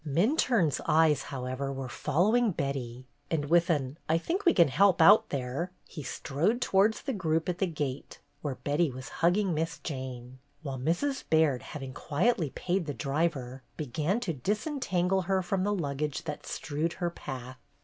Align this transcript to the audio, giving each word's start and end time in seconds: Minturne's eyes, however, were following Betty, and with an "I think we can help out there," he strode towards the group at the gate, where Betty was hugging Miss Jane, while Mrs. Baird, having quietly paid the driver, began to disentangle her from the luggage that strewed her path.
Minturne's 0.03 0.81
eyes, 0.87 1.21
however, 1.29 1.71
were 1.71 1.87
following 1.87 2.49
Betty, 2.49 3.05
and 3.29 3.51
with 3.51 3.69
an 3.69 3.99
"I 4.09 4.17
think 4.17 4.45
we 4.45 4.53
can 4.55 4.69
help 4.69 4.99
out 4.99 5.29
there," 5.29 5.69
he 5.87 6.01
strode 6.01 6.59
towards 6.59 7.03
the 7.03 7.13
group 7.13 7.47
at 7.47 7.59
the 7.59 7.67
gate, 7.67 8.19
where 8.41 8.55
Betty 8.55 8.89
was 8.89 9.09
hugging 9.21 9.53
Miss 9.53 9.77
Jane, 9.77 10.39
while 10.63 10.79
Mrs. 10.79 11.23
Baird, 11.29 11.61
having 11.61 11.93
quietly 11.93 12.49
paid 12.49 12.87
the 12.87 12.95
driver, 12.95 13.61
began 13.77 14.19
to 14.21 14.33
disentangle 14.33 15.21
her 15.29 15.43
from 15.43 15.63
the 15.63 15.71
luggage 15.71 16.23
that 16.23 16.47
strewed 16.47 16.93
her 16.93 17.11
path. 17.11 17.59